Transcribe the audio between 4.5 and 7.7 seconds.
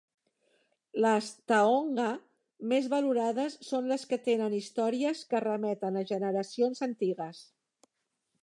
històries que remeten a generacions antigues.